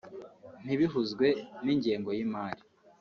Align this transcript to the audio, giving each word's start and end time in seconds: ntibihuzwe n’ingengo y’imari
ntibihuzwe 0.65 1.27
n’ingengo 1.63 2.09
y’imari 2.17 2.61